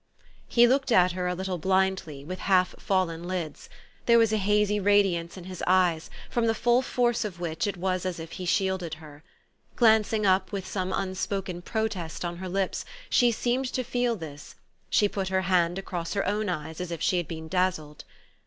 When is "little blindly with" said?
1.35-2.39